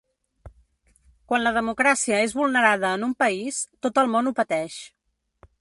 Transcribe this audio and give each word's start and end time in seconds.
Quan 1.31 1.45
la 1.47 1.51
democràcia 1.57 2.23
és 2.29 2.35
vulnerada 2.39 2.95
en 2.99 3.07
un 3.11 3.15
país, 3.23 3.63
tot 3.89 4.05
el 4.05 4.13
món 4.15 4.31
ho 4.33 4.37
pateix. 4.41 4.83